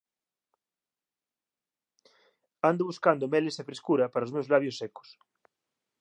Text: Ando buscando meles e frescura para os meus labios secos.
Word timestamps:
Ando 2.69 2.83
buscando 2.89 3.29
meles 3.33 3.55
e 3.61 3.67
frescura 3.69 4.05
para 4.13 4.27
os 4.27 4.33
meus 4.35 4.49
labios 4.53 4.77
secos. 4.81 5.09